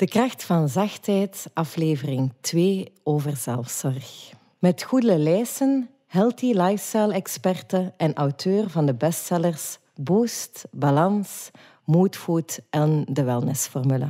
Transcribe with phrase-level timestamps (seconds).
[0.00, 4.32] De kracht van zachtheid, aflevering 2 over zelfzorg.
[4.58, 11.50] Met Goede Lijssen, healthy lifestyle-experte en auteur van de bestsellers Boost, Balans,
[11.84, 14.08] Moodfood en de Wellnessformule.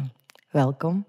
[0.50, 1.04] Welkom.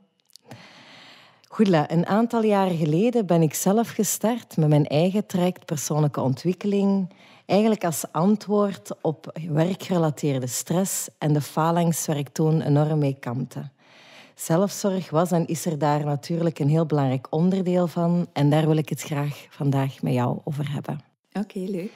[1.47, 7.13] Goedla, een aantal jaren geleden ben ik zelf gestart met mijn eigen traject persoonlijke ontwikkeling.
[7.45, 11.41] Eigenlijk als antwoord op werkgerelateerde stress en de
[12.31, 13.69] toen enorm mee kampte.
[14.41, 18.27] Zelfzorg was en is er daar natuurlijk een heel belangrijk onderdeel van.
[18.33, 20.99] En daar wil ik het graag vandaag met jou over hebben.
[21.33, 21.91] Oké, leuk.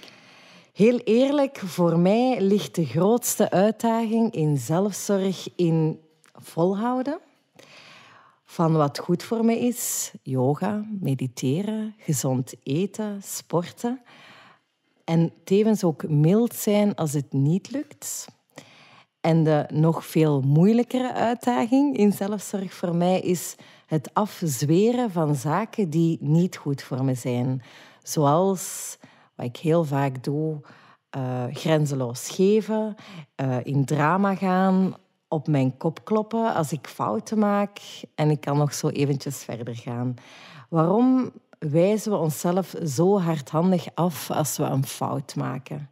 [0.73, 5.99] Heel eerlijk, voor mij ligt de grootste uitdaging in zelfzorg in
[6.33, 7.19] volhouden
[8.45, 10.11] van wat goed voor me is.
[10.23, 14.01] Yoga, mediteren, gezond eten, sporten.
[15.03, 18.27] En tevens ook mild zijn als het niet lukt.
[19.25, 25.89] En de nog veel moeilijkere uitdaging in zelfzorg voor mij is het afzweren van zaken
[25.89, 27.61] die niet goed voor me zijn.
[28.03, 28.97] Zoals,
[29.35, 30.61] wat ik heel vaak doe,
[31.17, 32.95] uh, grenzeloos geven,
[33.41, 34.95] uh, in drama gaan,
[35.27, 37.79] op mijn kop kloppen als ik fouten maak
[38.15, 40.13] en ik kan nog zo eventjes verder gaan.
[40.69, 45.89] Waarom wijzen we onszelf zo hardhandig af als we een fout maken?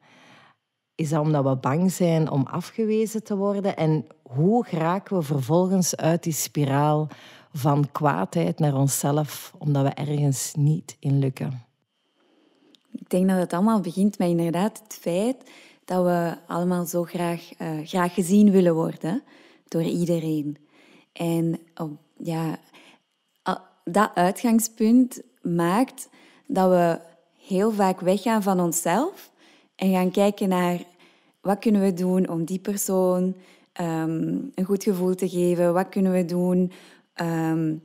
[1.04, 3.76] Is dat omdat we bang zijn om afgewezen te worden?
[3.76, 7.08] En hoe geraken we vervolgens uit die spiraal
[7.54, 11.66] van kwaadheid naar onszelf, omdat we ergens niet in lukken?
[12.92, 15.38] Ik denk dat het allemaal begint met inderdaad het feit
[15.86, 19.24] dat we allemaal zo graag, uh, graag gezien willen worden
[19.68, 20.58] door iedereen.
[21.14, 21.60] En
[22.18, 22.58] ja,
[23.84, 26.10] dat uitgangspunt maakt
[26.48, 27.00] dat we
[27.48, 29.32] heel vaak weggaan van onszelf
[29.76, 30.80] en gaan kijken naar
[31.44, 33.36] wat kunnen we doen om die persoon
[33.82, 35.74] um, een goed gevoel te geven.
[35.74, 36.72] Wat kunnen we doen
[37.22, 37.82] um,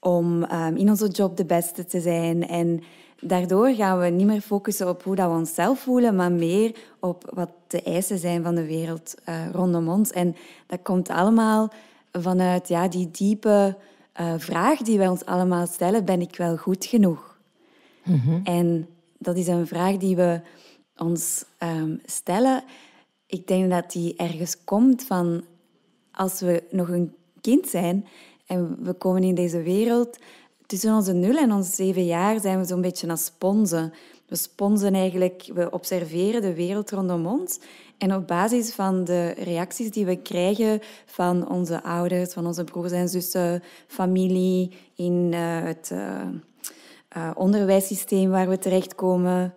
[0.00, 2.48] om um, in onze job de beste te zijn.
[2.48, 2.82] En
[3.20, 7.30] daardoor gaan we niet meer focussen op hoe dat we onszelf voelen, maar meer op
[7.34, 10.10] wat de eisen zijn van de wereld uh, rondom ons.
[10.10, 10.36] En
[10.66, 11.72] dat komt allemaal
[12.12, 13.76] vanuit ja, die diepe
[14.20, 17.38] uh, vraag die wij ons allemaal stellen, ben ik wel goed genoeg?
[18.02, 18.88] Mm En
[19.18, 20.40] dat is een vraag die we
[20.96, 22.64] ons um, stellen.
[23.26, 25.44] Ik denk dat die ergens komt van
[26.12, 28.06] als we nog een kind zijn
[28.46, 30.18] en we komen in deze wereld,
[30.66, 33.92] tussen onze nul en onze zeven jaar zijn we zo'n beetje als sponsen.
[34.26, 37.60] We sponsen eigenlijk, we observeren de wereld rondom ons.
[37.98, 42.92] En op basis van de reacties die we krijgen van onze ouders, van onze broers
[42.92, 46.20] en zussen, familie, in uh, het uh,
[47.16, 49.54] uh, onderwijssysteem waar we terechtkomen,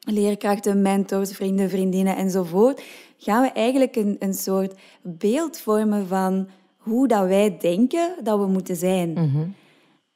[0.00, 2.82] leerkrachten, mentors, vrienden, vriendinnen enzovoort,
[3.18, 8.46] gaan we eigenlijk een, een soort beeld vormen van hoe dat wij denken dat we
[8.46, 9.12] moeten zijn.
[9.12, 9.54] Mm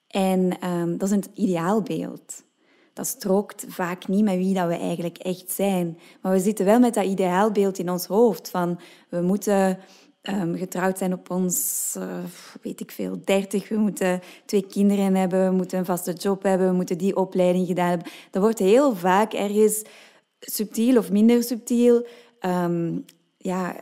[0.07, 2.45] En um, dat is een ideaalbeeld.
[2.93, 5.99] Dat strookt vaak niet met wie dat we eigenlijk echt zijn.
[6.23, 9.79] Maar we zitten wel met dat ideaalbeeld in ons hoofd van we moeten
[10.23, 12.05] um, getrouwd zijn op ons, uh,
[12.63, 13.69] weet ik veel, dertig.
[13.69, 17.67] We moeten twee kinderen hebben, we moeten een vaste job hebben, we moeten die opleiding
[17.67, 18.07] gedaan hebben.
[18.31, 19.83] Dat wordt heel vaak ergens
[20.39, 22.07] subtiel of minder subtiel
[22.47, 23.05] um,
[23.39, 23.77] ja,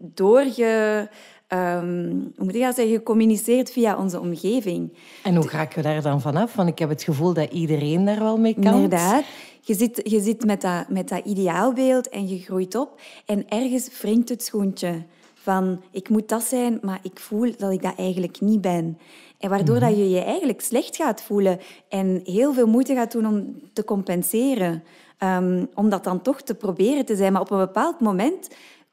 [0.00, 1.08] doorge...
[1.54, 4.92] Um, hoe moet ik dat zeggen, gecommuniceerd via onze omgeving.
[5.22, 6.54] En hoe raken we daar dan vanaf?
[6.54, 8.74] Want ik heb het gevoel dat iedereen daar wel mee kan.
[8.74, 9.24] Inderdaad.
[9.60, 13.00] Je zit, je zit met, dat, met dat ideaalbeeld en je groeit op.
[13.26, 15.02] En ergens wringt het schoentje
[15.34, 18.98] van ik moet dat zijn, maar ik voel dat ik dat eigenlijk niet ben.
[19.38, 21.58] En waardoor dat je je eigenlijk slecht gaat voelen
[21.88, 24.82] en heel veel moeite gaat doen om te compenseren.
[25.24, 27.32] Um, om dat dan toch te proberen te zijn.
[27.32, 28.48] Maar op een bepaald moment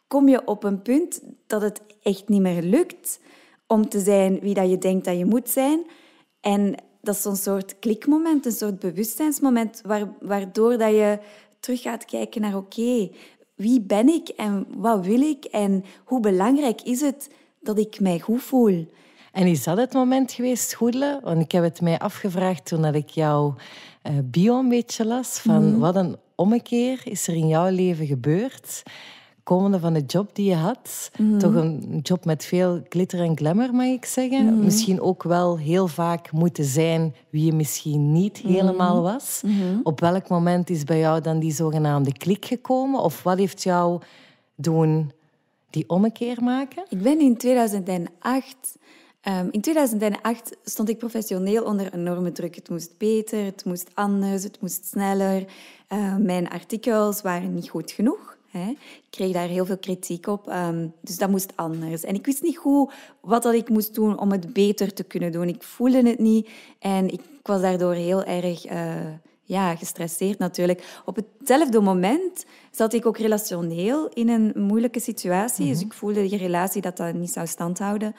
[0.07, 3.19] kom je op een punt dat het echt niet meer lukt
[3.67, 5.85] om te zijn wie dat je denkt dat je moet zijn.
[6.41, 9.81] En dat is zo'n soort klikmoment, een soort bewustzijnsmoment,
[10.19, 11.19] waardoor dat je
[11.59, 13.09] terug gaat kijken naar oké,
[13.55, 17.29] wie ben ik en wat wil ik en hoe belangrijk is het
[17.61, 18.87] dat ik mij goed voel.
[19.31, 21.19] En is dat het moment geweest, Goedele?
[21.23, 23.55] Want ik heb het mij afgevraagd toen ik jouw
[24.09, 25.39] uh, bio een beetje las.
[25.39, 25.79] Van mhm.
[25.79, 28.83] wat een ommekeer is er in jouw leven gebeurd?
[29.49, 31.11] komende van de job die je had.
[31.17, 31.37] Mhm.
[31.37, 34.45] Toch een job met veel glitter en glamour, mag ik zeggen.
[34.45, 34.63] Mhm.
[34.63, 39.41] Misschien ook wel heel vaak moeten zijn wie je misschien niet helemaal was.
[39.83, 43.01] Op welk moment is bij jou dan die zogenaamde klik gekomen?
[43.01, 44.01] Of wat heeft jou
[44.55, 45.11] doen
[45.69, 46.83] die ommekeer maken?
[46.89, 48.77] Ik ben in 2008...
[49.21, 52.55] Ehm, in 2008 stond ik professioneel onder enorme druk.
[52.55, 55.45] Het moest beter, het moest anders, het moest sneller.
[55.93, 58.37] Uh, mijn artikels waren niet goed genoeg.
[58.49, 58.69] Hè.
[58.69, 62.03] Ik kreeg daar heel veel kritiek op, ehm, dus dat moest anders.
[62.03, 65.31] En ik wist niet goed wat dat ik moest doen om het beter te kunnen
[65.31, 65.47] doen.
[65.47, 66.49] Ik voelde het niet
[66.79, 68.95] en ik was daardoor heel erg uh,
[69.43, 71.01] ja, gestresseerd natuurlijk.
[71.05, 75.67] Op hetzelfde moment zat ik ook relationeel in een moeilijke situatie.
[75.67, 75.85] Dus mhm.
[75.85, 78.15] ik voelde die relatie dat dat niet zou standhouden.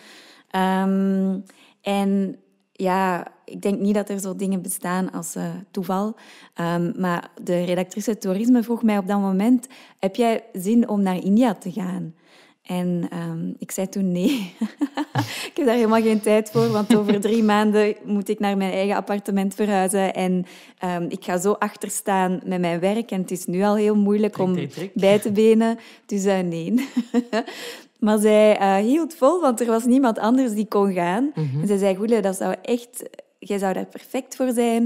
[0.57, 1.45] Um,
[1.81, 2.37] en
[2.73, 6.17] ja, ik denk niet dat er zo dingen bestaan als uh, toeval.
[6.61, 9.67] Um, maar de redactrice toerisme vroeg mij op dat moment:
[9.99, 12.15] heb jij zin om naar India te gaan?
[12.63, 14.55] En um, ik zei toen nee.
[15.49, 18.73] ik heb daar helemaal geen tijd voor, want over drie maanden moet ik naar mijn
[18.73, 20.15] eigen appartement verhuizen.
[20.15, 20.45] En
[20.85, 23.11] um, ik ga zo achterstaan met mijn werk.
[23.11, 25.79] En het is nu al heel moeilijk om bij te benen.
[26.07, 26.75] Dus uh, nee.
[28.01, 31.31] Maar zij uh, hield vol, want er was niemand anders die kon gaan.
[31.35, 31.61] Mhm.
[31.61, 33.09] En zij zei, Goele, dat zou echt...
[33.39, 34.83] Jij zou daar perfect voor zijn.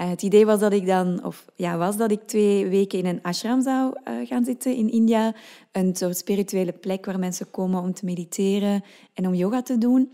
[0.00, 3.06] Uh, het idee was dat ik dan, of ja, was dat ik twee weken in
[3.06, 5.34] een ashram zou uh, gaan zitten in India.
[5.72, 8.84] Een soort spirituele plek waar mensen komen om te mediteren
[9.14, 10.10] en om yoga te doen.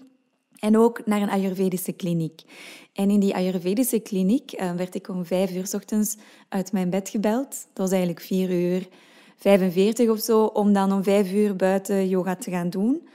[0.59, 2.43] En ook naar een Ayurvedische kliniek.
[2.93, 6.17] En in die Ayurvedische kliniek werd ik om vijf uur s ochtends
[6.49, 7.49] uit mijn bed gebeld.
[7.49, 8.89] Dat was eigenlijk vier uur
[9.43, 13.09] 45 of zo, om dan om vijf uur buiten yoga te gaan doen.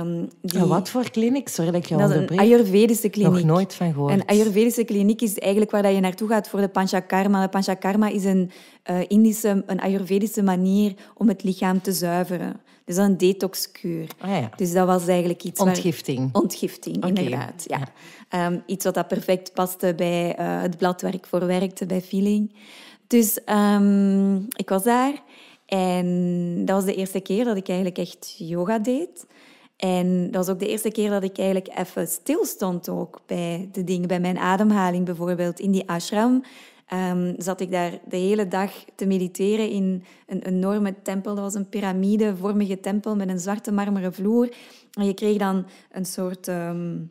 [0.00, 0.64] Um, die...
[0.64, 1.48] wat voor kliniek?
[1.48, 3.32] Sorry dat ik je Dat een Ayurvedische kliniek.
[3.32, 4.12] Nog nooit van gehoord.
[4.12, 7.42] Een Ayurvedische kliniek is eigenlijk waar je naartoe gaat voor de Panchakarma.
[7.42, 8.50] De Panchakarma is een
[8.90, 12.60] uh, Indische, een Ayurvedische manier om het lichaam te zuiveren.
[12.84, 14.06] Dus een detoxkuur.
[14.18, 14.50] Ah, ja.
[14.56, 16.32] Dus dat was eigenlijk iets Ontgifting.
[16.32, 16.42] Waar...
[16.42, 17.64] Ontgifting, inderdaad.
[17.66, 17.88] Ja.
[18.30, 18.46] ja.
[18.46, 22.00] Um, iets wat dat perfect paste bij uh, het blad waar ik voor werkte, bij
[22.00, 22.54] Feeling.
[23.06, 25.22] Dus um, ik was daar
[25.66, 29.26] en dat was de eerste keer dat ik eigenlijk echt yoga deed.
[29.76, 33.84] En dat was ook de eerste keer dat ik eigenlijk even stilstond ook bij de
[33.84, 35.60] dingen, bij mijn ademhaling bijvoorbeeld.
[35.60, 36.42] In die ashram
[36.92, 41.34] um, zat ik daar de hele dag te mediteren in een enorme tempel.
[41.34, 44.54] Dat was een piramidevormige tempel met een zwarte marmeren vloer.
[44.92, 46.48] En je kreeg dan een soort...
[46.48, 47.10] Um,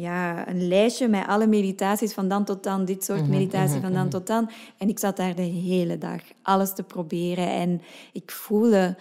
[0.00, 3.82] ja, een lijstje met alle meditaties van dan tot dan, dit soort mhm, meditatie mhm,
[3.82, 4.10] van dan mhm.
[4.10, 4.50] tot dan.
[4.78, 8.96] En ik zat daar de hele dag alles te proberen en ik voelde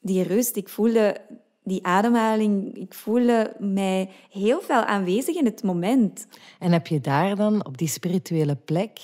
[0.00, 1.16] die rust, ik voelde
[1.64, 6.26] die ademhaling, ik voelde mij heel veel aanwezig in het moment.
[6.58, 8.98] En heb je daar dan op die spirituele plek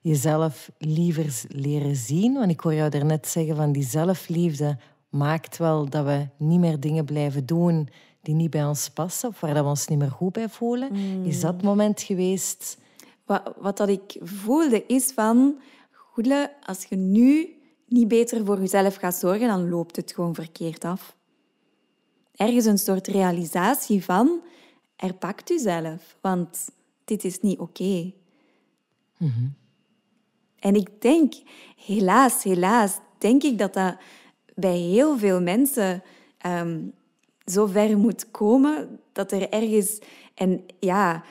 [0.00, 2.34] jezelf liever leren zien?
[2.34, 4.78] Want ik hoor jou daarnet zeggen van die zelfliefde
[5.08, 7.88] maakt wel dat we niet meer dingen blijven doen
[8.26, 10.94] die niet bij ons passen of waar we ons niet meer goed bij voelen.
[11.24, 12.78] Is dat moment geweest?
[13.24, 15.60] Wat, wat dat ik voelde is van,
[15.92, 17.56] goedele, als je nu
[17.86, 21.16] niet beter voor jezelf gaat zorgen, dan loopt het gewoon verkeerd af.
[22.34, 24.40] Ergens een soort realisatie van,
[24.96, 26.68] herpakt jezelf, want
[27.04, 28.12] dit is niet oké.
[29.16, 29.48] Mhm.
[30.58, 31.34] En ik denk,
[31.76, 33.96] helaas, helaas, denk ik dat dat
[34.54, 36.02] bij heel veel mensen
[36.38, 36.78] ehm,
[37.46, 39.98] zo ver moet komen dat er ergens...
[40.34, 41.22] En ja,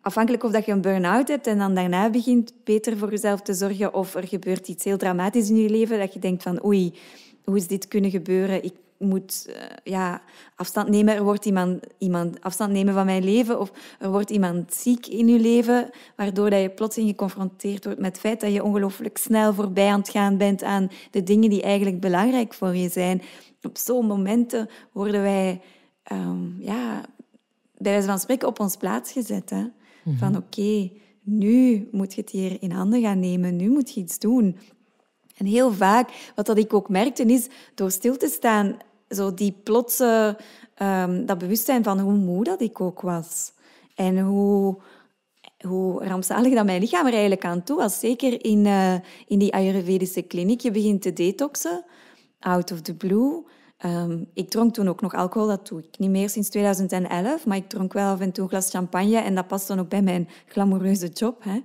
[0.00, 3.54] afhankelijk of dat je een burn-out hebt en dan daarna begint beter voor jezelf te
[3.54, 6.94] zorgen of er gebeurt iets heel dramatisch in je leven dat je denkt van oei,
[7.44, 8.64] hoe is dit kunnen gebeuren?
[8.64, 9.54] Ik moet uh,
[9.84, 10.22] ja,
[10.56, 11.14] afstand nemen.
[11.14, 15.28] Er wordt iemand, iemand afstand nemen van mijn leven of er wordt iemand ziek in
[15.28, 19.54] je leven, waardoor dat je plotseling geconfronteerd wordt met het feit dat je ongelooflijk snel
[19.54, 23.22] voorbij aan het gaan bent aan de dingen die eigenlijk belangrijk voor je zijn
[23.66, 25.60] op zo'n momenten worden wij,
[26.12, 27.00] um, ja,
[27.78, 29.50] bij wijze van spreken, op ons plaats gezet.
[29.50, 29.64] Hè?
[30.04, 30.16] Mhm.
[30.16, 30.90] Van oké,
[31.22, 34.58] nu moet je het hier in handen gaan nemen, nu moet je iets doen.
[35.36, 38.76] En heel vaak, wat dat ik ook merkte, is door stil te staan,
[39.08, 40.38] zo die plotse,
[40.82, 43.52] um, dat bewustzijn van hoe moe dat ik ook was.
[43.94, 44.76] En hoe,
[45.66, 47.98] hoe rampzalig dat mijn lichaam er eigenlijk aan toe was.
[47.98, 48.94] Zeker in, uh,
[49.26, 50.60] in die Ayurvedische kliniek.
[50.60, 51.84] Je begint te detoxen
[52.42, 53.42] out of the blue.
[53.86, 57.56] Um, ik dronk toen ook nog alcohol, dat doe ik niet meer sinds 2011, maar
[57.56, 60.02] ik dronk wel af en toe een glas champagne en dat past dan ook bij
[60.02, 61.44] mijn glamoureuze job.
[61.44, 61.60] Hè.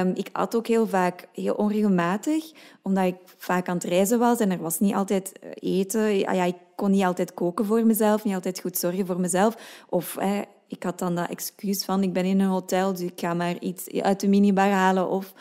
[0.00, 4.38] Um, ik at ook heel vaak heel onregelmatig, omdat ik vaak aan het reizen was
[4.38, 6.18] en er was niet altijd eh, eten.
[6.18, 9.84] Ja, ik kon niet altijd koken voor mezelf, niet altijd goed zorgen voor mezelf.
[9.88, 10.18] Of
[10.68, 13.58] ik had dan dat excuus van ik ben in een hotel, dus ik ga maar
[13.58, 15.08] iets uit de minibar halen.
[15.08, 15.32] Of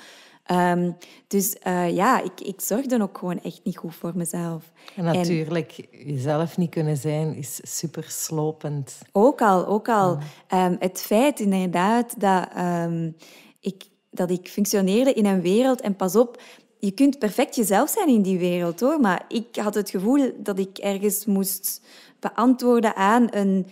[0.52, 4.72] Um, dus uh, ja, ik, ik zorgde ook gewoon echt niet goed voor mezelf.
[4.96, 8.98] En natuurlijk, jezelf niet kunnen zijn is super slopend.
[9.12, 10.18] Ook al, ook al.
[10.54, 13.16] Um, het feit inderdaad dat, um,
[13.60, 15.82] ik, dat ik functioneerde in een wereld...
[15.82, 16.42] En pas op,
[16.80, 19.00] je kunt perfect jezelf zijn in die wereld, hoor.
[19.00, 21.82] Maar ik had het gevoel dat ik ergens moest
[22.20, 23.68] beantwoorden aan een,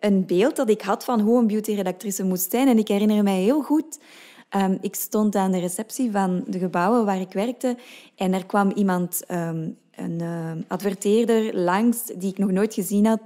[0.00, 2.68] een beeld dat ik had van hoe een beautyredactrice moest zijn.
[2.68, 3.98] En ik herinner mij heel goed
[4.56, 7.76] Um, ik stond aan de receptie van de gebouwen waar ik werkte
[8.16, 13.20] en er kwam iemand um, een uh, adverteerder langs die ik nog nooit gezien had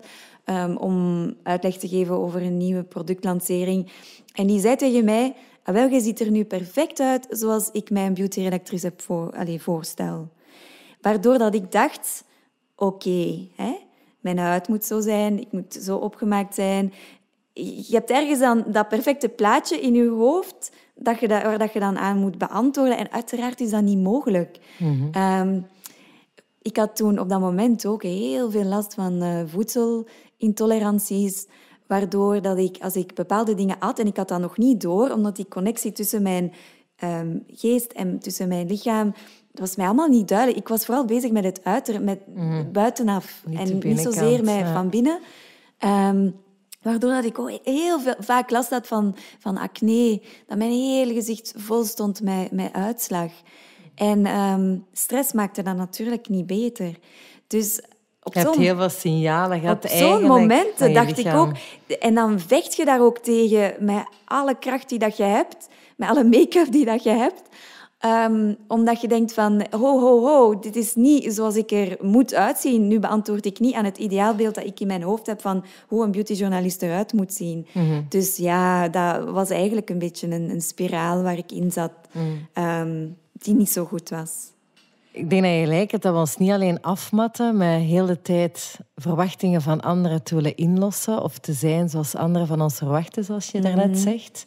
[0.78, 3.93] om uitleg te geven over een nieuwe productlancering.
[4.35, 7.90] En die zei tegen mij, ah, wel, je ziet er nu perfect uit zoals ik
[7.90, 10.28] mijn beautyredactrice heb voor, allez, voorstel.
[11.00, 12.25] Waardoor dat ik dacht,
[12.76, 13.49] oké,
[14.21, 16.93] mijn huid moet zo zijn, ik moet zo opgemaakt zijn.
[17.55, 21.73] Je hebt ergens dan dat perfecte plaatje in je hoofd dat je dat, waar dat
[21.73, 22.99] je dan aan moet beantwoorden.
[22.99, 24.59] En uiteraard is dat niet mogelijk.
[24.79, 25.67] Mm -hmm.
[26.63, 31.47] ik had toen op dat moment ook heel veel last van uh, voedselintoleranties.
[31.87, 35.11] Waardoor dat ik, als ik bepaalde dingen at, en ik had dat nog niet door,
[35.11, 36.53] omdat die connectie tussen mijn
[37.05, 39.15] um, geest en tussen mijn lichaam,
[39.51, 40.59] dat was mij allemaal niet duidelijk.
[40.59, 42.73] Ik was vooral bezig met het uiterlijk, met mm.
[42.73, 43.43] buitenaf.
[43.47, 45.19] Niet en niet zozeer met van binnen.
[45.85, 46.43] Um,
[46.85, 50.23] Waardoor dat ik ook heel veel, vaak last had van, van acne.
[50.47, 53.31] Dat mijn hele gezicht vol stond met, met uitslag.
[53.95, 56.95] En um, stress maakte dat natuurlijk niet beter.
[57.47, 57.81] Dus
[58.23, 59.85] op je hebt heel veel signalen gehad.
[59.85, 61.53] Op zo'n moment dacht ik ook...
[62.00, 65.69] En dan vecht je daar ook tegen met alle kracht die dat je hebt.
[65.97, 67.43] Met alle make-up die dat je hebt.
[68.07, 72.35] Um, omdat je denkt van, ho, ho, ho, dit is niet zoals ik er moet
[72.35, 72.89] uitzien.
[72.89, 76.05] Nu beantwoord ik niet aan het ideaalbeeld dat ik in mijn hoofd heb van hoe
[76.05, 77.67] een beautyjournalist eruit moet zien.
[77.73, 78.03] Mhm.
[78.09, 82.65] Dus ja, dat was eigenlijk een beetje een, een spiraal waar ik in zat, mm.
[82.65, 84.31] um, die niet zo goed was.
[85.13, 88.23] Ik denk dat je gelijk hebt dat we ons niet alleen afmatten met heel de
[88.23, 93.25] tijd verwachtingen van anderen te willen inlossen of te zijn zoals anderen van ons verwachten,
[93.25, 94.45] zoals je daarnet mm zegt.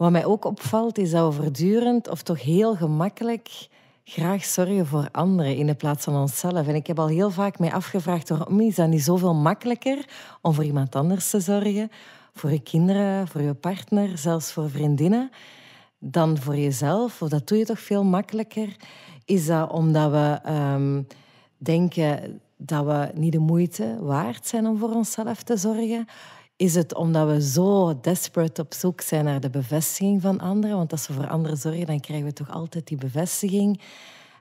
[0.00, 3.68] Wat mij ook opvalt, is dat we voortdurend of toch heel gemakkelijk
[4.04, 6.66] graag zorgen voor anderen in de plaats van onszelf.
[6.66, 10.04] En ik heb al heel vaak mij afgevraagd waarom is dat niet zoveel makkelijker
[10.40, 11.90] om voor iemand anders te zorgen,
[12.34, 15.30] voor je kinderen, voor je partner, zelfs voor vriendinnen,
[15.98, 17.22] dan voor jezelf.
[17.22, 18.76] Of dat doe je toch veel makkelijker?
[19.24, 21.06] Is dat omdat we um,
[21.56, 26.06] denken dat we niet de moeite waard zijn om voor onszelf te zorgen?
[26.60, 30.76] Is het omdat we zo desperate op zoek zijn naar de bevestiging van anderen?
[30.76, 33.80] Want als we voor anderen zorgen, dan krijgen we toch altijd die bevestiging.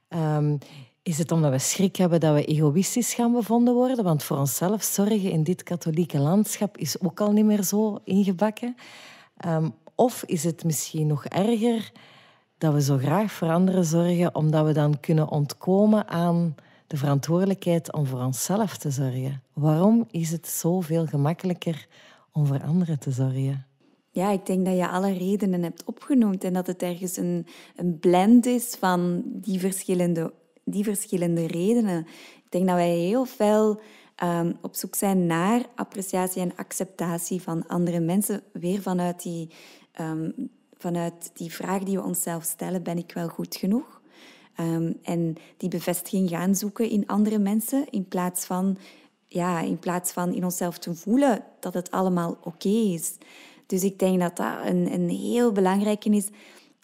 [0.10, 0.58] Um,
[1.04, 4.04] is het omdat we schrik hebben dat we egoïstisch gaan bevonden worden?
[4.04, 8.76] Want voor onszelf zorgen in dit katholieke landschap is ook al niet meer zo ingebakken.
[9.46, 11.92] Um, of is het misschien nog erger
[12.58, 16.56] dat we zo graag voor anderen zorgen omdat we dan kunnen ontkomen aan
[16.90, 19.44] de verantwoordelijkheid om voor onszelf te zorgen?
[19.54, 21.88] Waarom is het zoveel gemakkelijker
[22.32, 23.66] om voor anderen te zorgen?
[24.12, 28.00] Ja, ik denk dat je alle redenen hebt opgenoemd en dat het ergens een, een
[28.00, 32.00] blend is van die verschillende, die verschillende redenen.
[32.44, 33.82] Ik denk dat wij heel veel
[34.24, 39.50] um, op zoek zijn naar appreciatie en acceptatie van andere mensen, weer vanuit die,
[40.02, 43.99] um, vanuit die vraag die we onszelf stellen, ben ik wel goed genoeg?
[44.60, 48.78] Um, en die bevestiging gaan zoeken in andere mensen in plaats van
[49.28, 53.18] ja, in plaats van in onszelf te voelen dat het allemaal oké is.
[53.66, 56.28] Dus ik denk dat dat een, een heel belangrijke is.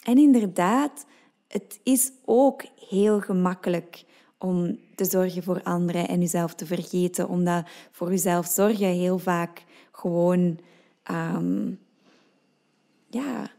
[0.02, 1.06] En inderdaad,
[1.48, 4.04] het is ook heel gemakkelijk
[4.38, 9.64] om te zorgen voor anderen en jezelf te vergeten, omdat voor jezelf zorgen heel vaak
[9.92, 10.58] gewoon
[11.10, 11.78] um,
[13.10, 13.50] ja,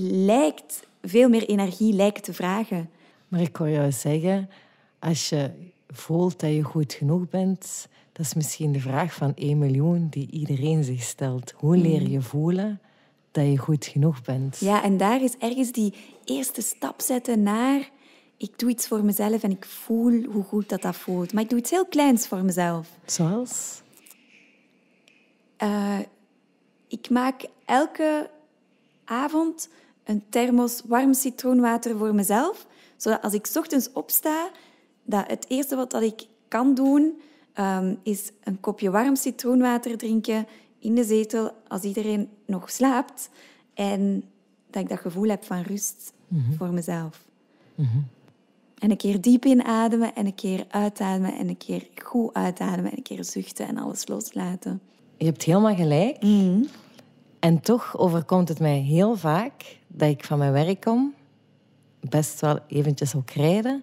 [0.00, 2.90] lijkt, veel meer energie lijkt te vragen.
[3.30, 4.50] Maar ik hoor jou zeggen,
[4.98, 5.50] als je
[5.88, 10.30] voelt dat je goed genoeg bent, dat is misschien de vraag van 1 miljoen die
[10.30, 11.52] iedereen zich stelt.
[11.56, 12.80] Hoe leer je voelen
[13.30, 14.58] dat je goed genoeg bent?
[14.58, 15.94] Ja, en daar is ergens die
[16.24, 17.90] eerste stap zetten naar...
[18.36, 21.32] Ik doe iets voor mezelf en ik voel hoe goed dat, dat voelt.
[21.32, 22.88] Maar ik doe iets heel kleins voor mezelf.
[23.04, 23.82] Zoals?
[25.62, 25.98] Uh,
[26.88, 28.30] ik maak elke
[29.04, 29.68] avond
[30.10, 32.66] een thermos warm citroenwater voor mezelf.
[32.96, 34.50] Zodat als ik ochtends opsta,
[35.04, 37.20] dat het eerste wat dat ik kan doen,
[37.54, 40.46] um, is een kopje warm citroenwater drinken
[40.78, 43.30] in de zetel als iedereen nog slaapt.
[43.74, 44.24] En
[44.70, 46.52] dat ik dat gevoel heb van rust mhm.
[46.52, 47.24] voor mezelf.
[47.74, 47.98] Mhm.
[48.78, 52.96] En een keer diep inademen en een keer uitademen en een keer goed uitademen en
[52.96, 54.80] een keer zuchten en alles loslaten.
[55.16, 56.22] Je hebt helemaal gelijk.
[56.22, 56.64] Mhm.
[57.38, 61.14] En toch overkomt het mij heel vaak dat ik van mijn werk kom,
[62.00, 63.82] best wel eventjes ook rijden,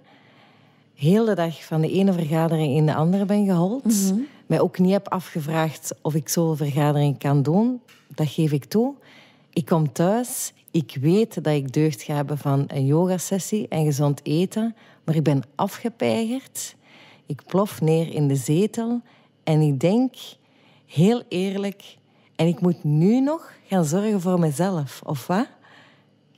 [0.96, 3.86] heel de dag van de ene vergadering in de andere ben gehold.
[3.86, 7.82] Mm Mij ook niet heb afgevraagd of ik zo'n vergadering kan doen.
[8.08, 8.94] Dat geef ik toe.
[9.54, 10.54] Ik kom thuis.
[10.72, 14.76] Ik weet dat ik deugd ga hebben van een yogasessie en gezond eten.
[15.04, 16.76] Maar ik ben afgepeigerd.
[17.26, 19.02] Ik plof neer in de zetel.
[19.44, 20.16] En ik denk,
[20.86, 21.96] heel eerlijk...
[22.36, 25.48] En ik moet nu nog gaan zorgen voor mezelf, of wat?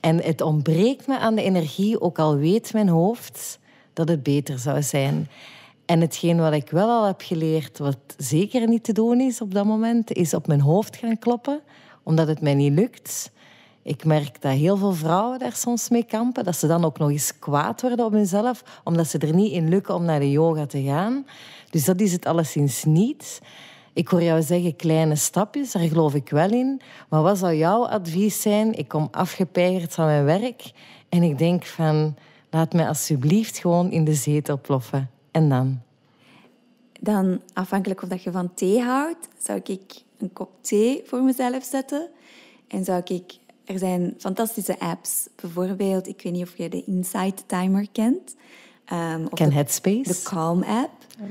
[0.00, 3.58] En het ontbreekt me aan de energie, ook al weet mijn hoofd
[3.92, 5.28] dat het beter zou zijn.
[5.86, 9.54] En hetgeen wat ik wel al heb geleerd, wat zeker niet te doen is op
[9.54, 11.60] dat moment, is op mijn hoofd gaan kloppen,
[12.02, 13.30] omdat het mij niet lukt.
[13.82, 17.10] Ik merk dat heel veel vrouwen daar soms mee kampen, dat ze dan ook nog
[17.10, 20.66] eens kwaad worden op hunzelf, omdat ze er niet in lukken om naar de yoga
[20.66, 21.26] te gaan.
[21.70, 23.40] Dus dat is het alleszins niet.
[23.92, 26.80] Ik hoor jou zeggen kleine stapjes, daar geloof ik wel in.
[27.08, 28.78] Maar wat zou jouw advies zijn?
[28.78, 30.72] Ik kom afgepeigerd van mijn werk
[31.08, 32.16] en ik denk van,
[32.50, 35.10] laat me alsjeblieft gewoon in de zetel ploffen.
[35.30, 35.80] En dan?
[37.00, 41.64] Dan, afhankelijk of dat je van thee houdt, zou ik een kop thee voor mezelf
[41.64, 42.08] zetten.
[42.68, 43.38] En zou ik...
[43.64, 45.28] Er zijn fantastische apps.
[45.36, 48.36] Bijvoorbeeld, ik weet niet of je de Insight Timer kent.
[48.92, 50.02] Um, Ken de, Headspace?
[50.02, 50.90] De Calm app.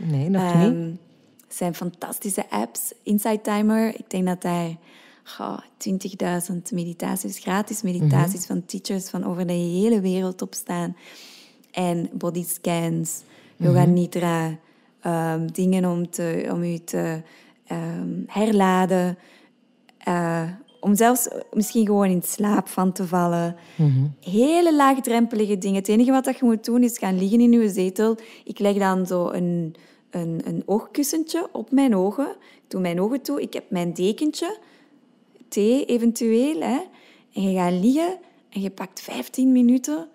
[0.09, 0.99] Nee, nog um, niet.
[1.49, 2.93] Het zijn fantastische apps.
[3.03, 4.69] Insight Timer, ik denk dat daar
[5.39, 5.59] oh,
[6.51, 10.95] 20.000 meditaties, gratis meditaties van teachers van over de hele wereld op staan.
[11.71, 13.21] En bodyscans,
[13.55, 14.57] yoga mm nidra,
[15.05, 17.21] um, dingen om, te, om je te
[17.71, 19.17] um, herladen.
[20.07, 20.43] Uh,
[20.79, 23.55] om zelfs misschien gewoon in slaap van te vallen.
[23.75, 25.77] Mm Hele laagdrempelige dingen.
[25.77, 28.17] Het enige wat je moet doen is gaan liggen in je zetel.
[28.43, 29.75] Ik leg dan zo een,
[30.09, 32.29] een, een oogkussentje op mijn ogen.
[32.29, 33.41] Ik doe mijn ogen toe.
[33.41, 34.57] Ik heb mijn dekentje,
[35.47, 36.61] thee eventueel.
[36.61, 36.79] Hè.
[37.33, 38.17] En je gaat liggen
[38.49, 40.09] en je pakt 15 minuten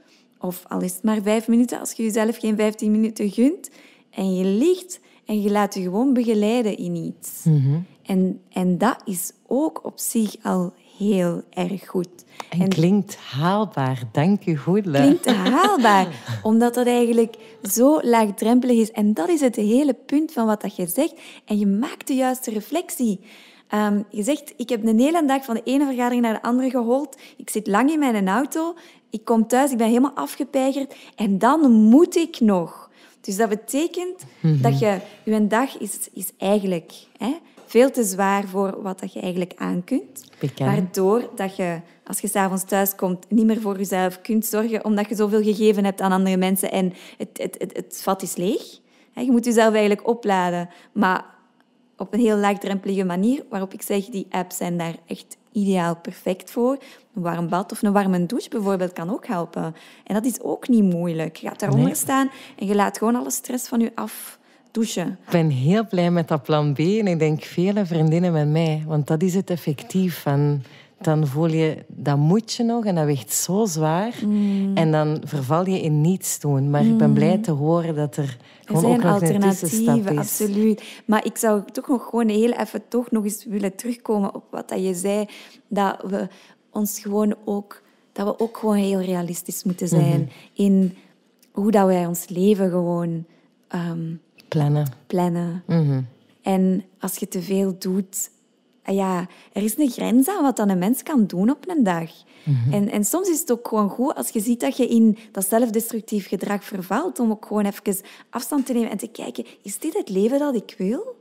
[0.45, 3.71] of al is het maar vijf minuten, als je jezelf geen vijftien minuten gunt.
[4.11, 7.45] En je ligt en je laat je gewoon begeleiden in iets.
[7.45, 7.79] Mhm.
[8.03, 12.09] en, en dat is ook op zich al heel erg goed.
[12.51, 14.83] En, klinkt haalbaar, dank je goed.
[14.83, 16.07] Klinkt haalbaar,
[16.43, 18.91] omdat dat eigenlijk zo laagdrempelig is.
[18.91, 21.15] En dat is het hele punt van wat dat je zegt.
[21.45, 23.21] En je maakt de juiste reflectie.
[23.69, 26.71] Ehm, je zegt, ik heb een hele dag van de ene vergadering naar de andere
[26.71, 27.17] gehold.
[27.37, 28.75] Ik zit lang in mijn auto.
[29.11, 30.95] Ik kom thuis, ik ben helemaal afgepeigerd.
[31.17, 32.84] En dan moet ik nog.
[33.25, 34.63] Dus dat betekent mhm.
[34.63, 34.99] dat je...
[35.23, 39.85] Je dag is, is eigenlijk hè, veel te zwaar voor wat dat je eigenlijk aan
[39.85, 40.25] kunt.
[40.57, 45.09] Waardoor dat je, als je s'avonds thuis komt, niet meer voor jezelf kunt zorgen, omdat
[45.09, 48.81] je zoveel gegeven hebt aan andere mensen en het, het, het, het vat is leeg.
[49.15, 50.69] Je moet jezelf eigenlijk opladen.
[50.93, 51.25] Maar
[51.97, 56.51] op een heel laagdrempelige manier, waarop ik zeg, die apps zijn daar echt ideaal perfect
[56.51, 56.79] voor.
[57.15, 59.75] Een warm bad of een warme douche bijvoorbeeld kan ook helpen.
[60.05, 61.37] En dat is ook niet moeilijk.
[61.37, 64.39] Je gaat daaronder staan en je laat gewoon alle stress van je af
[64.71, 65.19] douchen.
[65.27, 68.83] Ik ben heel blij met dat plan B en ik denk vele vriendinnen met mij.
[68.87, 70.63] Want dat is het effectief van
[71.01, 74.15] dan voel je, dat moet je nog en dat weegt zo zwaar.
[74.27, 74.77] Mm.
[74.77, 76.71] En dan verval je in niets doen.
[76.71, 77.15] Maar ik ben mm.
[77.15, 80.19] blij te horen dat er gewoon er zijn ook alternatieven, is.
[80.19, 80.83] absoluut.
[81.05, 84.73] Maar ik zou toch nog gewoon heel even toch nog eens willen terugkomen op wat
[84.77, 85.27] je zei.
[85.69, 86.29] Dat we
[86.71, 90.63] ons gewoon ook, dat we ook gewoon heel realistisch moeten zijn mhm.
[90.63, 90.97] in
[91.53, 93.25] hoe dat wij ons leven gewoon
[93.75, 94.87] um, plannen.
[95.07, 95.63] plannen.
[95.67, 96.01] Mhm.
[96.43, 98.31] En als je te veel doet,
[98.85, 102.11] ja, er is een grens aan wat dan een mens kan doen op een dag.
[102.45, 102.73] Mhm.
[102.73, 105.49] en, en soms is het ook gewoon goed als je ziet dat je in dat
[105.49, 107.97] zelfdestructief gedrag vervalt, om ook gewoon even
[108.31, 111.17] afstand te nemen en te kijken, is dit het leven dat ik wil?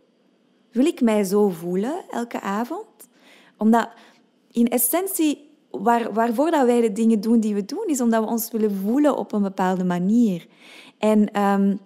[0.71, 2.85] Wil ik mij zo voelen elke avond?
[3.57, 3.89] Omdat
[4.51, 8.29] in essentie, waar, waarvoor dat wij de dingen doen die we doen, is omdat we
[8.29, 10.47] ons willen voelen op een bepaalde manier.
[10.97, 11.41] En...
[11.41, 11.79] Um,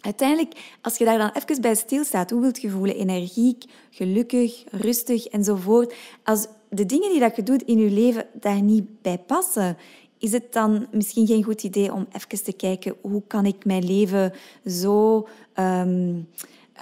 [0.00, 2.96] Uiteindelijk, als je daar dan even bij stilstaat, hoe wilt je voelen?
[2.96, 5.94] Energiek, gelukkig, rustig enzovoort.
[6.24, 9.76] Als de dingen die dat je doet in je leven daar niet bij passen,
[10.18, 13.84] is het dan misschien geen goed idee om even te kijken hoe kan ik mijn
[13.84, 14.32] leven
[14.66, 16.28] zo um,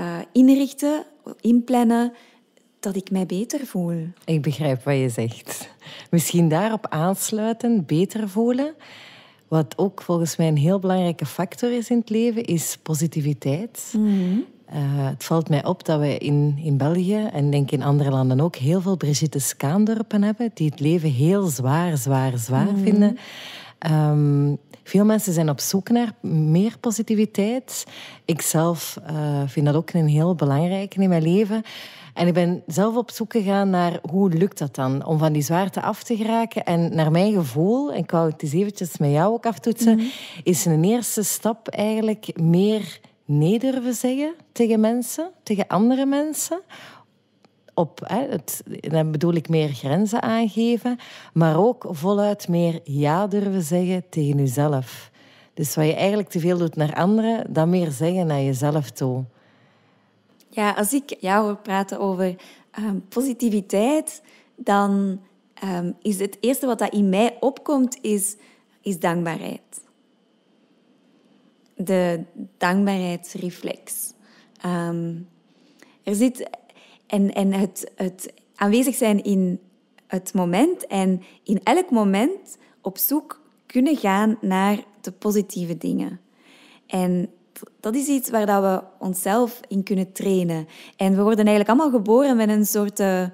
[0.00, 1.04] uh, inrichten,
[1.40, 2.12] inplannen,
[2.80, 4.06] dat ik mij beter voel.
[4.24, 5.68] Ik begrijp wat je zegt.
[6.10, 8.74] Misschien daarop aansluiten, beter voelen.
[9.48, 13.92] Wat ook volgens mij een heel belangrijke factor is in het leven, is positiviteit.
[13.96, 14.38] Mhm.
[14.64, 14.76] Eh,
[15.08, 18.56] het valt mij op dat we in, in België en denk in andere landen ook
[18.56, 22.82] heel veel Brigitte Skaandorpen hebben die het leven heel zwaar, zwaar, zwaar mhm.
[22.82, 23.18] vinden.
[23.90, 24.58] Um,
[24.88, 27.86] veel mensen zijn op zoek naar meer positiviteit.
[28.24, 31.62] Ik zelf uh, vind dat ook een heel belangrijke in mijn leven.
[32.14, 35.42] En ik ben zelf op zoek gegaan naar hoe lukt dat dan om van die
[35.42, 36.64] zwaarte af te geraken.
[36.64, 40.06] En naar mijn gevoel, en ik wou het eens eventjes met jou ook aftoetsen, mm
[40.42, 46.60] is een eerste stap eigenlijk meer nee durven zeggen tegen mensen, tegen andere mensen.
[47.74, 50.98] Op, hè, het, dan bedoel ik meer grenzen aangeven,
[51.32, 55.10] maar ook voluit meer ja durven zeggen tegen jezelf.
[55.54, 59.24] Dus wat je eigenlijk te veel doet naar anderen, dan meer zeggen naar jezelf toe.
[60.58, 62.36] Ja, als ik jou hoor praten over
[62.78, 64.22] um, positiviteit,
[64.56, 65.20] dan
[65.64, 68.36] um, is het eerste wat dat in mij opkomt, is,
[68.80, 69.60] is dankbaarheid.
[71.74, 72.24] de
[72.56, 74.12] dankbaarheidsreflex.
[74.60, 75.14] Ehm,
[76.02, 76.50] er zit
[77.06, 79.60] en, en het, het aanwezig zijn in
[80.06, 86.20] het moment en in elk moment op zoek kunnen gaan naar de positieve dingen.
[86.86, 87.30] En
[87.80, 90.66] dat is iets waar dat we onszelf in kunnen trainen.
[90.96, 93.24] En we worden eigenlijk allemaal geboren met een soort, uh,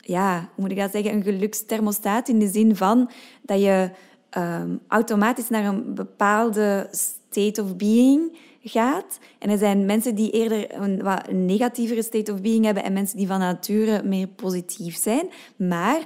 [0.00, 3.10] ja, hoe moet ik dat zeggen, een geluksthermostaat in de zin van
[3.42, 3.90] dat je
[4.38, 9.18] um, automatisch naar een bepaalde state of being gaat.
[9.38, 13.16] En er zijn mensen die eerder een wat negatievere state of being hebben en mensen
[13.16, 15.28] die van nature meer positief zijn.
[15.56, 15.98] Maar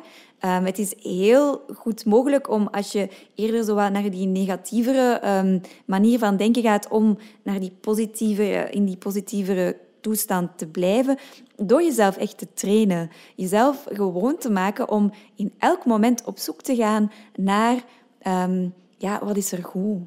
[0.44, 5.60] um, het is heel goed mogelijk om, als je eerder zo naar die negatievere um,
[5.84, 11.18] manier van denken gaat, om naar die positieve, in die positievere toestand te blijven,
[11.56, 13.10] door jezelf echt te trainen.
[13.36, 17.84] Jezelf gewoon te maken om in elk moment op zoek te gaan naar
[18.26, 19.98] um, ja, wat is er goed?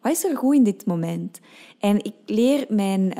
[0.00, 1.40] Wat is er goed in dit moment?
[1.78, 3.18] En ik leer mijn,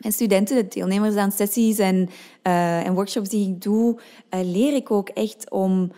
[0.00, 2.08] mijn studenten, de deelnemers aan sessies en,
[2.46, 4.00] uh, en workshops die ik doe,
[4.34, 5.92] uh, leer ik ook echt om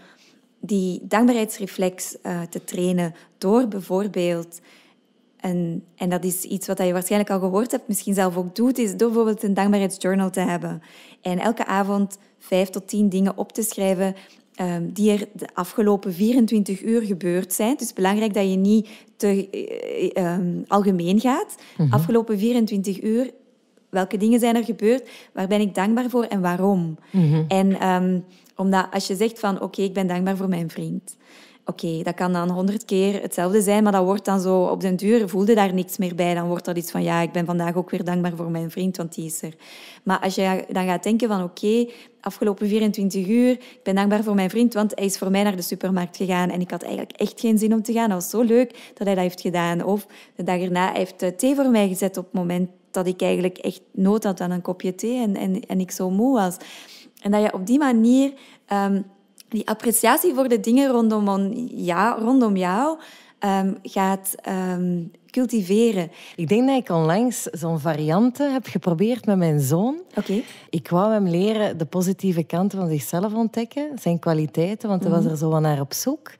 [0.61, 4.61] die dankbaarheidsreflex uh, te trainen door bijvoorbeeld
[5.41, 8.79] en, en dat is iets wat je waarschijnlijk al gehoord hebt, misschien zelf ook doet,
[8.79, 10.83] is door bijvoorbeeld een dankbaarheidsjournal te hebben.
[11.21, 14.15] En elke avond vijf tot tien dingen op te schrijven
[14.61, 17.71] um, die er de afgelopen 24 uur gebeurd zijn.
[17.71, 19.49] Het is belangrijk dat je niet te
[20.15, 21.55] uh, um, algemeen gaat.
[21.77, 23.31] Mm Afgelopen 24 uur,
[23.91, 25.09] welke dingen zijn er gebeurd?
[25.33, 26.99] Waar ben ik dankbaar voor en waarom?
[27.11, 27.45] Mm -hmm.
[27.49, 28.25] En um,
[28.57, 31.17] omdat als je zegt van oké, okay, ik ben dankbaar voor mijn vriend.
[31.65, 34.81] Oké, okay, dat kan dan honderd keer hetzelfde zijn, maar dat wordt dan zo op
[34.81, 36.35] den duur voelde daar niks meer bij.
[36.35, 38.97] Dan wordt dat iets van ja, ik ben vandaag ook weer dankbaar voor mijn vriend,
[38.97, 39.55] want die is er.
[40.03, 44.23] Maar als je dan gaat denken van oké, okay, afgelopen 24 uur, ik ben dankbaar
[44.23, 46.83] voor mijn vriend, want hij is voor mij naar de supermarkt gegaan en ik had
[46.83, 48.09] eigenlijk echt geen zin om te gaan.
[48.09, 49.85] Dat was zo leuk dat hij dat heeft gedaan.
[49.85, 53.07] Of de dag erna hij heeft hij thee voor mij gezet op het moment dat
[53.07, 56.35] ik eigenlijk echt nood had aan een kopje thee en, en, en ik zo moe
[56.35, 56.57] was.
[57.23, 58.33] En dat je op die manier...
[58.73, 59.05] Um,
[59.51, 62.99] die appreciatie voor de dingen rondom, ja, rondom jou
[63.41, 66.11] um, gaat um, cultiveren.
[66.37, 70.01] Ik denk dat ik onlangs zo'n variante heb geprobeerd met mijn zoon.
[70.15, 70.45] Okay.
[70.71, 75.23] Ik wou hem leren de positieve kanten van zichzelf ontdekken, zijn kwaliteiten, want hij was
[75.23, 75.31] mhm.
[75.31, 76.33] er zo naar op zoek.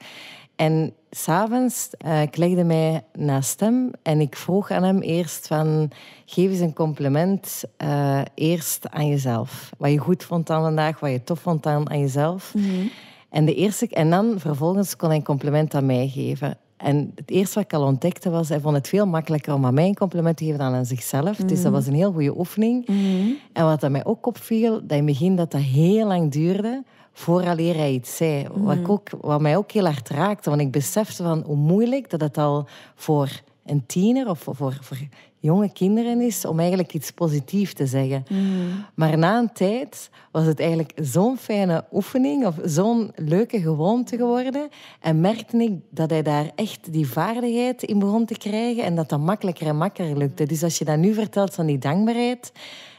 [0.61, 5.91] En s'avonds, uh, ik legde mij naast hem en ik vroeg aan hem eerst van...
[6.25, 9.69] Geef eens een compliment uh, eerst aan jezelf.
[9.77, 12.53] Wat je goed vond aan vandaag, wat je tof vond aan, aan jezelf.
[12.53, 12.89] Mm -hmm.
[13.29, 16.57] En, de eerste, en dan vervolgens kon hij een compliment aan mij geven.
[16.77, 19.73] En het eerste wat ik al ontdekte was, hij vond het veel makkelijker om aan
[19.73, 21.39] mij een compliment te geven dan aan zichzelf.
[21.39, 21.47] Mm.
[21.47, 21.73] Dus dat mhm.
[21.73, 22.87] was een heel goede oefening.
[22.87, 23.37] Mm.
[23.53, 27.75] En wat mij ook opviel, dat in het begin dat dat heel lang duurde vooraleer
[27.75, 28.47] hij iets zei.
[28.53, 28.63] Mm.
[28.63, 32.21] Wat, ook, wat mij ook heel hard raakte, want ik besefte van hoe moeilijk dat
[32.21, 34.97] het al voor een tiener of voor, voor
[35.41, 38.25] jonge kinderen is om eigenlijk iets positiefs te zeggen.
[38.29, 38.85] Mm.
[38.95, 44.69] Maar na een tijd was het eigenlijk zo'n fijne oefening of zo'n leuke gewoonte geworden.
[44.99, 49.09] En merkte ik dat hij daar echt die vaardigheid in begon te krijgen en dat
[49.09, 50.45] dat makkelijker en makkelijker lukte.
[50.45, 52.51] Dus als je dat nu vertelt van die dankbaarheid,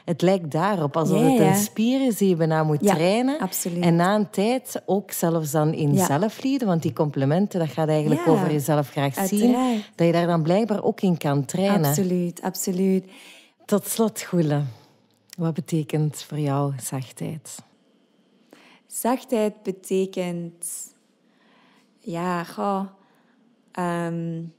[0.05, 3.39] het lijkt daarop alsof ja, het een spier is die je bijna moet trainen.
[3.39, 3.83] Absoluut.
[3.83, 8.27] En na een tijd ook zelfs dan in zelfliefde, want die complimenten, dat gaat eigenlijk
[8.27, 9.55] over jezelf graag zien,
[9.95, 11.85] dat je daar dan blijkbaar ook in kan trainen.
[11.85, 13.11] Absoluut, absoluut.
[13.65, 14.61] Tot slot, Goele,
[15.37, 17.55] wat betekent voor jou zachtheid?
[18.87, 20.65] Zachtheid betekent,
[21.99, 22.85] ja, goh,
[23.79, 24.53] um,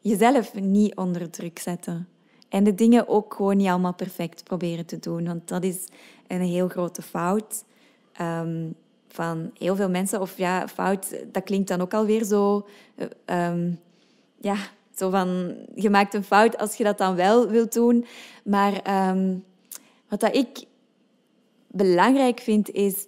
[0.00, 2.08] jezelf niet onder druk zetten.
[2.56, 5.24] En de dingen ook gewoon niet allemaal perfect proberen te doen.
[5.24, 5.86] Want dat is
[6.26, 7.64] een heel grote fout
[8.20, 8.74] um,
[9.08, 10.20] van heel veel mensen.
[10.20, 12.66] Of ja, fout, dat klinkt dan ook alweer zo...
[13.26, 13.80] Um,
[14.40, 14.56] ja,
[14.94, 18.06] zo van, je maakt een fout als je dat dan wel wilt doen.
[18.44, 19.44] Maar um,
[20.08, 20.64] wat dat ik
[21.66, 23.06] belangrijk vind, is...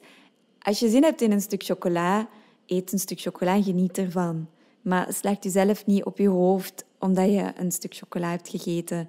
[0.59, 2.29] Als je zin hebt in een stuk chocola,
[2.67, 4.49] eet een stuk chocola en geniet ervan.
[4.83, 9.09] Maar slaag jezelf niet op je hoofd omdat je een stuk chocola hebt gegeten.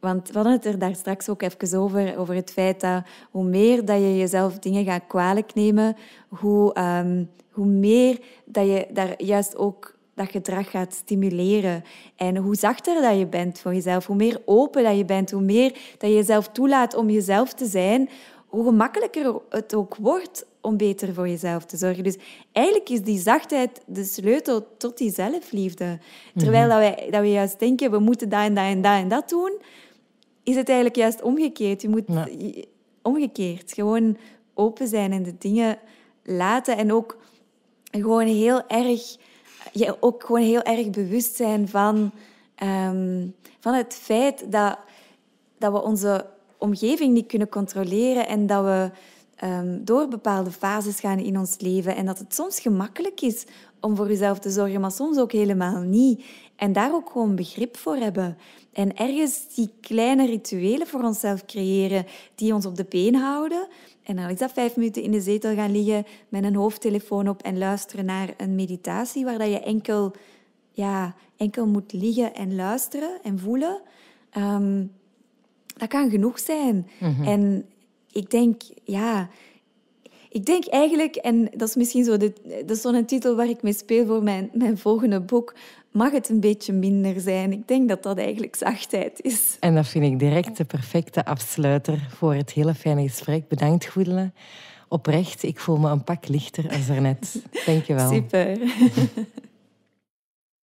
[0.00, 3.44] Want we hadden het er daar straks ook even over, over het feit dat hoe
[3.44, 5.96] meer dat je jezelf dingen gaat kwalijk nemen,
[6.28, 11.84] hoe, um, hoe meer dat je daar juist ook dat gedrag gaat stimuleren.
[12.16, 15.42] En hoe zachter dat je bent voor jezelf, hoe meer open dat je bent, hoe
[15.42, 18.08] meer dat je jezelf toelaat om jezelf te zijn,
[18.46, 22.04] hoe gemakkelijker het ook wordt om beter voor jezelf te zorgen.
[22.04, 22.16] Dus
[22.52, 25.98] eigenlijk is die zachtheid de sleutel tot die zelfliefde.
[26.36, 26.70] Terwijl mhm.
[26.70, 29.28] dat, wij, dat we juist denken, we moeten dat en dat en dat en dat
[29.28, 29.52] doen,
[30.50, 31.82] is het eigenlijk juist omgekeerd.
[31.82, 32.04] Je moet
[33.02, 34.16] omgekeerd gewoon
[34.54, 35.78] open zijn en de dingen
[36.22, 37.18] laten en ook
[37.90, 39.16] gewoon heel erg,
[39.72, 42.12] je ook gewoon heel erg bewust zijn van
[42.60, 43.26] Ehm,
[43.60, 44.78] van het feit dat,
[45.58, 46.26] dat we onze
[46.58, 48.90] omgeving niet kunnen controleren en dat we
[49.40, 53.44] ehm, door bepaalde fases gaan in ons leven en dat het soms gemakkelijk is
[53.80, 56.24] om voor jezelf te zorgen, maar soms ook helemaal niet.
[56.56, 58.38] En daar ook gewoon begrip voor hebben.
[58.72, 63.68] En ergens die kleine rituelen voor onszelf creëren die ons op de been houden.
[64.02, 67.42] En dan is dat vijf minuten in de zetel gaan liggen met een hoofdtelefoon op
[67.42, 70.12] en luisteren naar een meditatie waar dat je enkel,
[70.72, 73.80] ja, enkel moet liggen en luisteren en voelen.
[74.30, 74.84] Ehm,
[75.76, 76.88] dat kan genoeg zijn.
[76.98, 77.22] Mhm.
[77.22, 77.64] En
[78.12, 79.28] ik denk, ja,
[80.28, 82.32] ik denk eigenlijk, en dat is misschien zo de,
[82.66, 85.54] dat is zo'n titel waar ik mee speel voor mijn, mijn volgende boek,
[85.90, 87.52] mag het een beetje minder zijn.
[87.52, 89.56] Ik denk dat dat eigenlijk zachtheid is.
[89.60, 93.48] En dat vind ik direct de perfecte afsluiter voor het hele fijne gesprek.
[93.48, 94.32] Bedankt, Goedele.
[94.88, 97.42] Oprecht, ik voel me een pak lichter als er net.
[97.66, 98.12] Dank je wel.
[98.14, 98.58] Super.